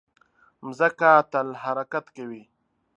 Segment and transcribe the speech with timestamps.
[0.65, 2.43] مځکه تل حرکت کوي.